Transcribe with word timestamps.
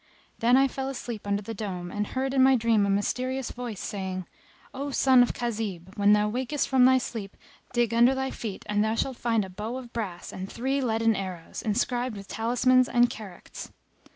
Then 0.39 0.57
I 0.57 0.67
fell 0.67 0.89
asleep 0.89 1.27
under 1.27 1.43
the 1.43 1.53
dome, 1.53 1.91
and 1.91 2.07
heard 2.07 2.33
in 2.33 2.41
my 2.41 2.55
dream 2.55 2.87
a 2.87 2.89
mysterious 2.89 3.51
Voice[FN#262] 3.51 3.77
saying, 3.77 4.25
"O 4.73 4.89
son 4.89 5.21
of 5.21 5.35
Khazib! 5.35 5.95
when 5.95 6.13
thou 6.13 6.27
wakest 6.27 6.67
from 6.67 6.85
thy 6.85 6.97
sleep 6.97 7.37
dig 7.71 7.93
under 7.93 8.15
thy 8.15 8.31
feet 8.31 8.65
and 8.67 8.83
thou 8.83 8.95
shalt 8.95 9.17
find 9.17 9.45
a 9.45 9.49
bow 9.51 9.77
of 9.77 9.93
brass 9.93 10.33
and 10.33 10.51
three 10.51 10.81
leaden 10.81 11.15
arrows, 11.15 11.61
inscribed 11.61 12.17
with 12.17 12.27
talismans 12.27 12.89
and 12.89 13.11
characts. 13.11 13.71